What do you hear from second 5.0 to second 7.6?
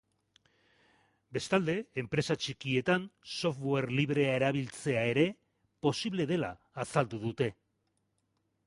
ere posible dela azaldu dute.